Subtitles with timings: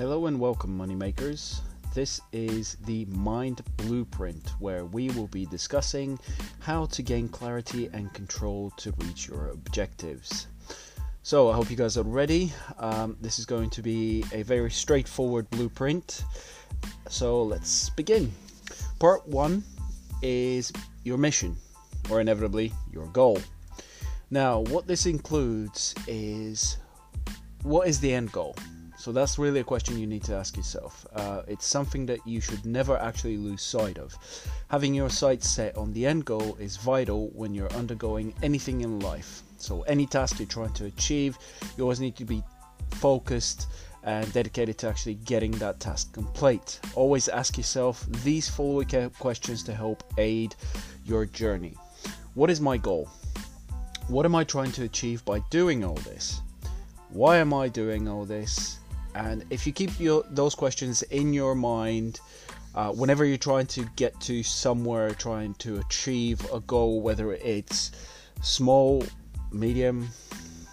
[0.00, 1.60] Hello and welcome, moneymakers.
[1.94, 6.18] This is the Mind Blueprint, where we will be discussing
[6.58, 10.46] how to gain clarity and control to reach your objectives.
[11.22, 12.50] So, I hope you guys are ready.
[12.78, 16.24] Um, this is going to be a very straightforward blueprint.
[17.10, 18.32] So, let's begin.
[19.00, 19.62] Part one
[20.22, 20.72] is
[21.04, 21.58] your mission,
[22.08, 23.38] or inevitably, your goal.
[24.30, 26.78] Now, what this includes is
[27.64, 28.56] what is the end goal?
[29.00, 31.06] So that's really a question you need to ask yourself.
[31.14, 34.14] Uh, it's something that you should never actually lose sight of.
[34.68, 39.00] Having your sights set on the end goal is vital when you're undergoing anything in
[39.00, 39.40] life.
[39.56, 41.38] So, any task you're trying to achieve,
[41.78, 42.42] you always need to be
[42.90, 43.68] focused
[44.02, 46.78] and dedicated to actually getting that task complete.
[46.94, 50.54] Always ask yourself these following questions to help aid
[51.06, 51.74] your journey
[52.34, 53.08] What is my goal?
[54.08, 56.42] What am I trying to achieve by doing all this?
[57.08, 58.79] Why am I doing all this?
[59.14, 62.20] And if you keep your those questions in your mind,
[62.74, 67.90] uh, whenever you're trying to get to somewhere, trying to achieve a goal, whether it's
[68.42, 69.04] small,
[69.50, 70.08] medium,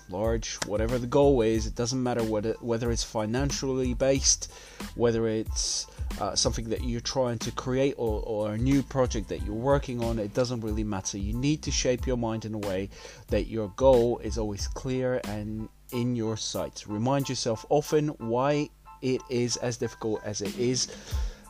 [0.10, 4.52] large, whatever the goal is, it doesn't matter whether whether it's financially based,
[4.96, 5.88] whether it's
[6.20, 10.04] uh, something that you're trying to create or, or a new project that you're working
[10.04, 11.18] on, it doesn't really matter.
[11.18, 12.90] You need to shape your mind in a way
[13.28, 16.88] that your goal is always clear and in your sights.
[16.88, 18.70] Remind yourself often why
[19.02, 20.88] it is as difficult as it is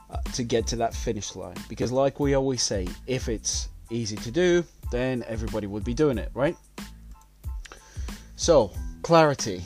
[0.10, 1.56] uh, to get to that finish line.
[1.70, 6.18] Because, like we always say, if it's easy to do, then everybody would be doing
[6.18, 6.56] it, right?
[8.36, 8.72] So,
[9.02, 9.64] clarity.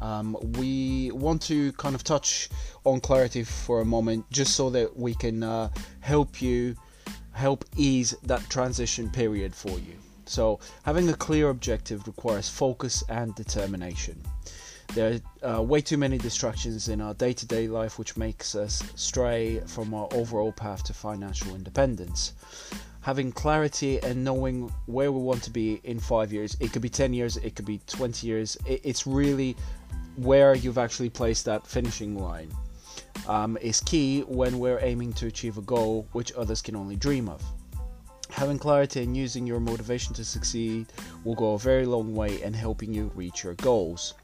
[0.00, 2.48] Um, we want to kind of touch
[2.84, 5.68] on clarity for a moment just so that we can uh,
[6.00, 6.74] help you
[7.32, 9.96] help ease that transition period for you.
[10.24, 14.22] So, having a clear objective requires focus and determination.
[14.94, 18.54] There are uh, way too many distractions in our day to day life, which makes
[18.54, 22.34] us stray from our overall path to financial independence.
[23.00, 26.90] Having clarity and knowing where we want to be in five years, it could be
[26.90, 29.56] 10 years, it could be 20 years, it's really
[30.16, 32.52] where you've actually placed that finishing line.
[33.26, 37.28] Um, is key when we're aiming to achieve a goal which others can only dream
[37.28, 37.42] of.
[38.32, 40.86] Having clarity and using your motivation to succeed
[41.22, 44.14] will go a very long way in helping you reach your goals.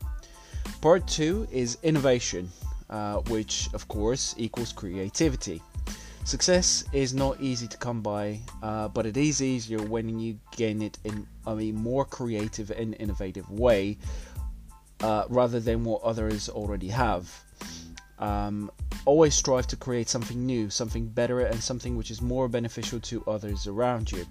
[0.80, 2.50] Part two is innovation,
[2.90, 5.62] uh, which of course equals creativity.
[6.24, 10.82] Success is not easy to come by, uh, but it is easier when you gain
[10.82, 13.98] it in a more creative and innovative way
[15.00, 17.44] uh, rather than what others already have.
[18.18, 18.70] Um,
[19.08, 23.24] always strive to create something new, something better, and something which is more beneficial to
[23.26, 24.26] others around you.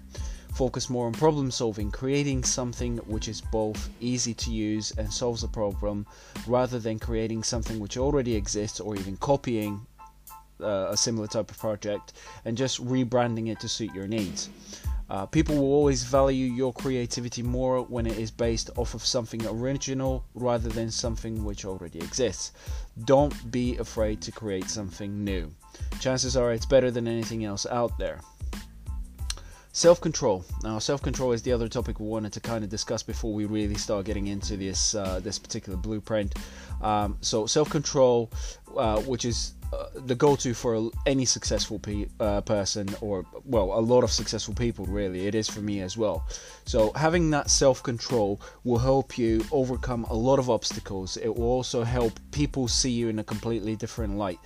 [0.54, 5.42] Focus more on problem solving, creating something which is both easy to use and solves
[5.42, 6.06] a problem,
[6.46, 9.84] rather than creating something which already exists or even copying
[10.60, 12.12] uh, a similar type of project
[12.44, 14.48] and just rebranding it to suit your needs.
[15.10, 19.44] Uh, people will always value your creativity more when it is based off of something
[19.46, 22.52] original rather than something which already exists.
[23.04, 25.50] Don't be afraid to create something new.
[26.00, 28.20] Chances are it's better than anything else out there.
[29.72, 30.44] Self control.
[30.64, 33.44] Now, self control is the other topic we wanted to kind of discuss before we
[33.44, 36.34] really start getting into this uh, this particular blueprint.
[36.82, 38.30] Um, so, self control,
[38.76, 43.80] uh, which is uh, the go-to for any successful pe- uh, person or well a
[43.80, 46.26] lot of successful people really it is for me as well
[46.64, 51.84] so having that self-control will help you overcome a lot of obstacles it will also
[51.84, 54.38] help people see you in a completely different light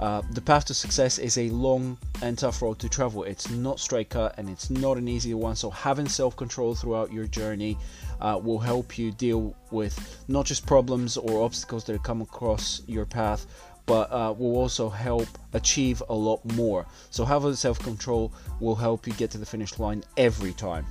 [0.00, 3.22] uh, the path to success is a long and tough road to travel.
[3.24, 5.54] It's not straight cut and it's not an easy one.
[5.56, 7.76] So, having self control throughout your journey
[8.18, 13.04] uh, will help you deal with not just problems or obstacles that come across your
[13.04, 13.44] path,
[13.90, 16.86] but uh, will also help achieve a lot more.
[17.10, 20.86] So, having self control will help you get to the finish line every time.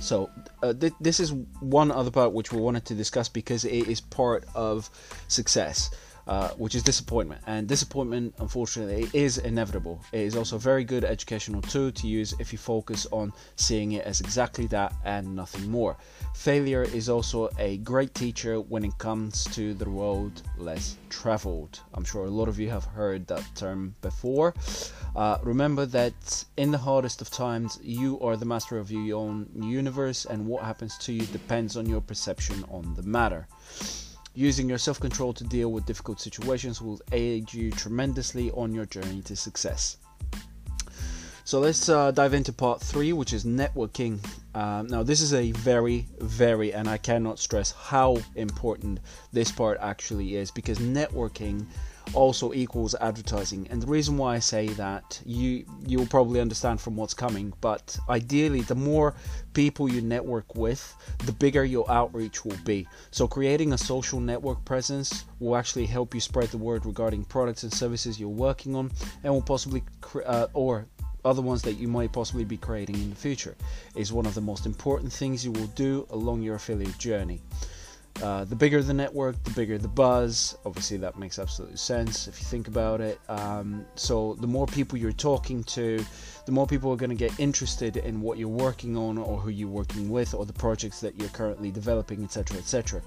[0.00, 0.30] So,
[0.62, 4.00] uh, th- this is one other part which we wanted to discuss because it is
[4.00, 4.88] part of
[5.28, 5.90] success.
[6.28, 7.40] Uh, which is disappointment.
[7.46, 10.04] And disappointment, unfortunately, is inevitable.
[10.12, 13.92] It is also a very good educational tool to use if you focus on seeing
[13.92, 15.96] it as exactly that and nothing more.
[16.34, 21.80] Failure is also a great teacher when it comes to the road less traveled.
[21.94, 24.52] I'm sure a lot of you have heard that term before.
[25.16, 29.48] Uh, remember that in the hardest of times, you are the master of your own
[29.58, 33.48] universe, and what happens to you depends on your perception on the matter.
[34.38, 38.86] Using your self control to deal with difficult situations will aid you tremendously on your
[38.86, 39.96] journey to success.
[41.42, 44.24] So let's uh, dive into part three, which is networking.
[44.54, 49.00] Um, now, this is a very, very, and I cannot stress how important
[49.32, 51.66] this part actually is because networking
[52.14, 53.66] also equals advertising.
[53.70, 57.52] And the reason why I say that, you you'll probably understand from what's coming.
[57.60, 59.14] But ideally, the more
[59.52, 60.94] people you network with,
[61.26, 62.86] the bigger your outreach will be.
[63.10, 67.62] So creating a social network presence will actually help you spread the word regarding products
[67.62, 68.90] and services you're working on,
[69.24, 69.82] and will possibly
[70.26, 70.86] uh, or
[71.24, 73.56] other ones that you might possibly be creating in the future
[73.96, 77.42] is one of the most important things you will do along your affiliate journey.
[78.22, 80.56] Uh, the bigger the network, the bigger the buzz.
[80.66, 83.20] Obviously, that makes absolute sense if you think about it.
[83.28, 86.04] Um, so, the more people you're talking to,
[86.44, 89.50] the more people are going to get interested in what you're working on, or who
[89.50, 92.58] you're working with, or the projects that you're currently developing, etc.
[92.58, 93.02] etc.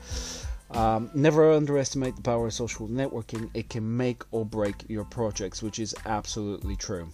[0.72, 5.62] Um, never underestimate the power of social networking, it can make or break your projects,
[5.62, 7.10] which is absolutely true.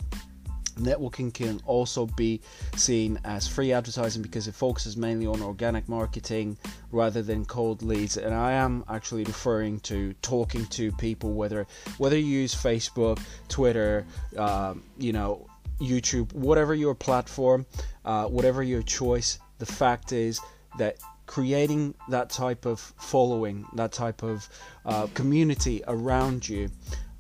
[0.78, 2.42] Networking can also be
[2.76, 6.58] seen as free advertising because it focuses mainly on organic marketing
[6.92, 8.18] rather than cold leads.
[8.18, 14.06] And I am actually referring to talking to people, whether whether you use Facebook, Twitter,
[14.38, 15.48] um, you know,
[15.80, 17.66] YouTube, whatever your platform,
[18.06, 19.40] uh, whatever your choice.
[19.60, 20.40] The fact is
[20.78, 24.48] that creating that type of following, that type of
[24.86, 26.70] uh, community around you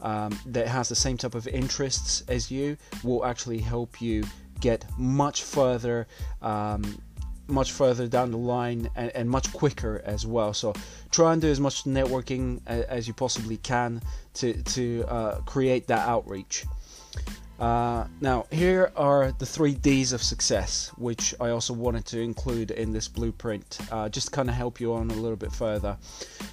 [0.01, 4.23] um, that has the same type of interests as you will actually help you
[4.59, 6.07] get much further
[6.41, 7.01] um,
[7.47, 10.53] much further down the line and, and, much quicker as well.
[10.53, 10.73] So
[11.11, 14.01] try and do as much networking as, you possibly can
[14.35, 16.65] to, to uh, create that outreach.
[17.59, 22.69] Uh, now here are the three D's of success which I also wanted to include
[22.69, 25.97] in this blueprint uh, just to kind of help you on a little bit further.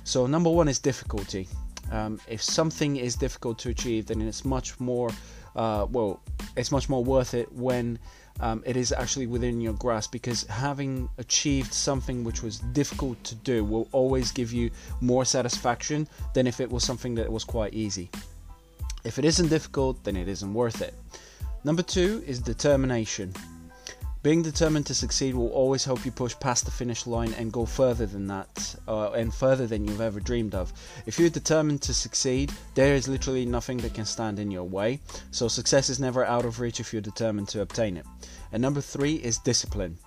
[0.05, 1.49] So number one is difficulty
[1.91, 5.11] um, if something is difficult to achieve, then it's much more
[5.57, 6.21] uh, well,
[6.57, 7.99] it's much more worth it when
[8.41, 13.35] um, it is actually within your grasp because having achieved something which was difficult to
[13.37, 14.71] do will always give you
[15.01, 18.11] more satisfaction than if it was something that was quite easy.
[19.05, 20.95] If it isn't difficult, then it isn't worth it.
[21.63, 23.33] Number two is determination.
[24.25, 27.67] Being determined to succeed will always help you push past the finish line and go
[27.67, 30.73] further than that, uh, and further than you've ever dreamed of.
[31.05, 35.01] If you're determined to succeed, there is literally nothing that can stand in your way,
[35.31, 38.07] so success is never out of reach if you're determined to obtain it.
[38.51, 39.99] And number three is discipline.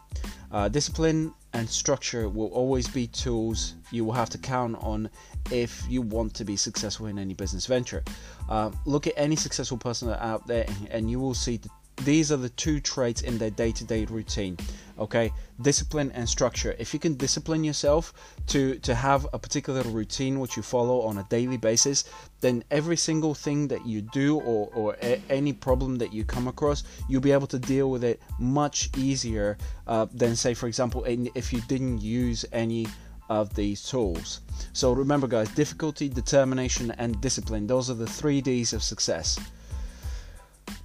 [0.51, 5.11] Uh, discipline and structure will always be tools you will have to count on
[5.51, 8.03] if you want to be successful in any business venture.
[8.49, 11.69] Uh, look at any successful person out there and you will see the
[12.03, 14.57] these are the two traits in their day-to-day routine
[14.99, 15.31] okay?
[15.61, 16.75] Discipline and structure.
[16.79, 18.13] If you can discipline yourself
[18.47, 22.05] to to have a particular routine which you follow on a daily basis
[22.41, 26.47] then every single thing that you do or, or a, any problem that you come
[26.47, 29.57] across you'll be able to deal with it much easier
[29.87, 32.87] uh, than say for example if you didn't use any
[33.29, 34.39] of these tools.
[34.71, 39.37] So remember guys difficulty determination and discipline those are the three d's of success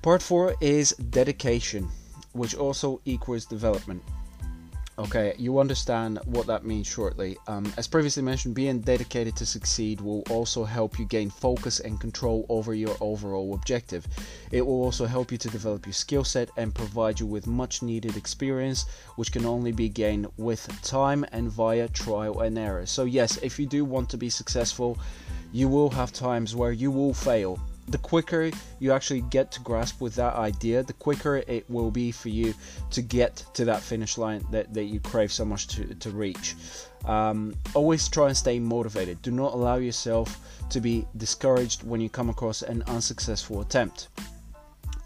[0.03, 1.89] Part 4 is dedication,
[2.33, 4.03] which also equals development.
[4.99, 7.37] Okay, you understand what that means shortly.
[7.47, 12.01] Um, as previously mentioned, being dedicated to succeed will also help you gain focus and
[12.01, 14.09] control over your overall objective.
[14.51, 17.81] It will also help you to develop your skill set and provide you with much
[17.81, 22.87] needed experience, which can only be gained with time and via trial and error.
[22.87, 24.99] So, yes, if you do want to be successful,
[25.53, 27.61] you will have times where you will fail
[27.93, 32.11] the quicker you actually get to grasp with that idea, the quicker it will be
[32.11, 32.55] for you
[32.91, 36.57] to get to that finish line that, that you crave so much to, to reach.
[37.05, 39.21] Um, always try and stay motivated.
[39.23, 40.39] Do not allow yourself
[40.71, 44.09] to be discouraged when you come across an unsuccessful attempt.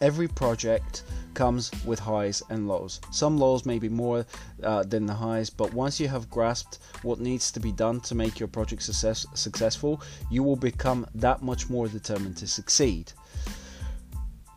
[0.00, 1.02] Every project
[1.36, 3.00] comes with highs and lows.
[3.12, 4.26] Some lows may be more
[4.64, 8.16] uh, than the highs, but once you have grasped what needs to be done to
[8.16, 13.12] make your project success- successful, you will become that much more determined to succeed.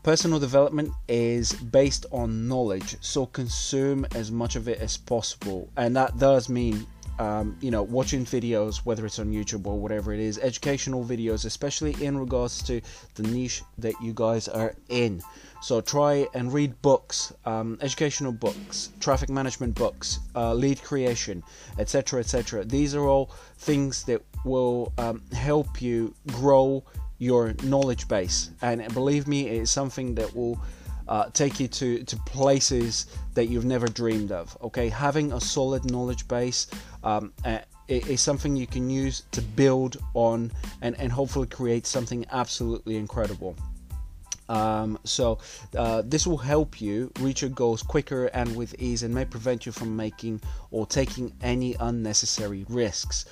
[0.01, 5.95] Personal development is based on knowledge, so consume as much of it as possible, and
[5.95, 6.87] that does mean
[7.19, 11.45] um, you know, watching videos, whether it's on YouTube or whatever it is, educational videos,
[11.45, 12.81] especially in regards to
[13.15, 15.21] the niche that you guys are in.
[15.61, 21.43] So try and read books, um, educational books, traffic management books, uh, lead creation,
[21.77, 22.63] etc., etc.
[22.63, 26.83] These are all things that will um, help you grow
[27.17, 30.57] your knowledge base, and believe me, it is something that will
[31.09, 34.55] uh, take you to, to places that you've never dreamed of.
[34.61, 36.67] Okay, having a solid knowledge base
[37.03, 40.51] um, uh, is something you can use to build on
[40.81, 43.55] and, and hopefully create something absolutely incredible.
[44.49, 45.37] Um, so
[45.77, 49.65] uh, this will help you reach your goals quicker and with ease and may prevent
[49.65, 50.41] you from making
[50.71, 53.25] or taking any unnecessary risks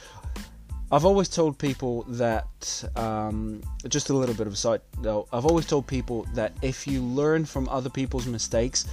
[0.90, 5.46] I've always told people that, um, just a little bit of a side though, I've
[5.46, 8.86] always told people that if you learn from other people's mistakes,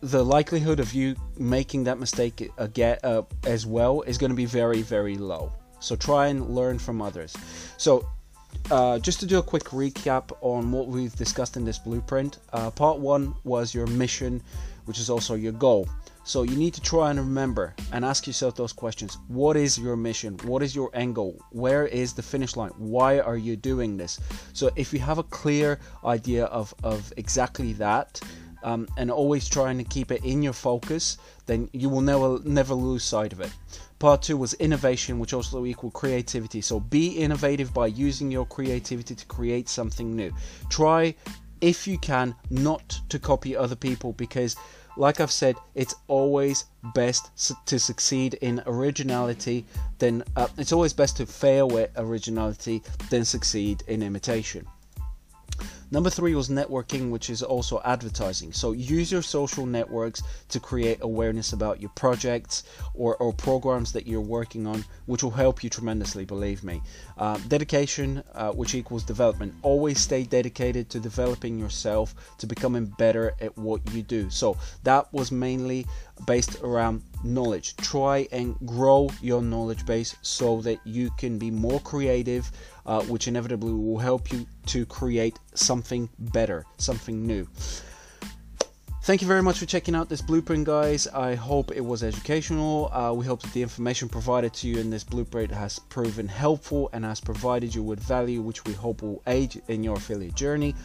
[0.00, 4.46] the likelihood of you making that mistake again uh, as well is going to be
[4.46, 5.52] very, very low.
[5.78, 7.36] So try and learn from others.
[7.76, 8.08] So,
[8.70, 12.70] uh, just to do a quick recap on what we've discussed in this blueprint, uh,
[12.70, 14.42] part one was your mission,
[14.84, 15.88] which is also your goal.
[16.24, 19.18] So you need to try and remember and ask yourself those questions.
[19.28, 20.38] What is your mission?
[20.44, 21.40] What is your end goal?
[21.50, 22.70] Where is the finish line?
[22.76, 24.20] Why are you doing this?
[24.52, 28.20] So if you have a clear idea of, of exactly that,
[28.62, 32.74] um, and always trying to keep it in your focus, then you will never never
[32.74, 33.52] lose sight of it.
[33.98, 36.60] Part two was innovation, which also equal creativity.
[36.60, 40.32] So be innovative by using your creativity to create something new.
[40.70, 41.14] Try,
[41.60, 44.56] if you can, not to copy other people because
[44.96, 46.64] like I've said, it's always
[46.94, 47.30] best
[47.66, 49.64] to succeed in originality
[49.98, 54.66] Then uh, it's always best to fail with originality than succeed in imitation.
[55.92, 58.52] Number three was networking, which is also advertising.
[58.52, 62.62] So use your social networks to create awareness about your projects
[62.94, 66.80] or, or programs that you're working on, which will help you tremendously, believe me.
[67.18, 69.52] Uh, dedication, uh, which equals development.
[69.62, 74.30] Always stay dedicated to developing yourself, to becoming better at what you do.
[74.30, 75.86] So that was mainly
[76.26, 77.76] based around knowledge.
[77.76, 82.50] Try and grow your knowledge base so that you can be more creative,
[82.86, 87.46] uh, which inevitably will help you to create something better, something new.
[89.10, 91.08] Thank you very much for checking out this blueprint, guys.
[91.08, 92.92] I hope it was educational.
[92.92, 96.88] Uh, we hope that the information provided to you in this blueprint has proven helpful
[96.92, 100.76] and has provided you with value, which we hope will aid in your affiliate journey.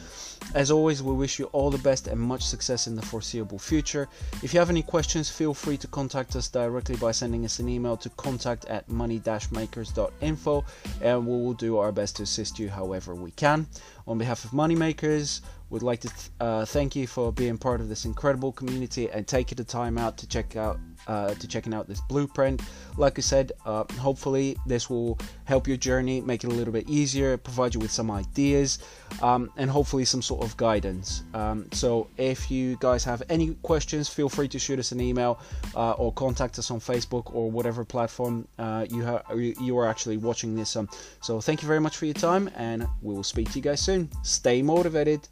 [0.55, 4.07] As always, we wish you all the best and much success in the foreseeable future.
[4.41, 7.69] If you have any questions, feel free to contact us directly by sending us an
[7.69, 10.65] email to contact at money-makers.info
[11.01, 13.67] and we will do our best to assist you however we can.
[14.07, 17.89] On behalf of Moneymakers, would like to th- uh, thank you for being part of
[17.89, 21.87] this incredible community and taking the time out to check out uh, to checking out
[21.87, 22.61] this blueprint.
[22.97, 26.89] Like I said, uh, hopefully this will help your journey, make it a little bit
[26.89, 28.79] easier, provide you with some ideas,
[29.21, 31.23] um, and hopefully some sort of guidance.
[31.33, 35.39] Um, so if you guys have any questions, feel free to shoot us an email
[35.75, 39.05] uh, or contact us on Facebook or whatever platform uh, you
[39.61, 40.89] you are actually watching this on.
[41.21, 43.81] So thank you very much for your time, and we will speak to you guys
[43.81, 44.09] soon.
[44.23, 45.27] Stay motivated.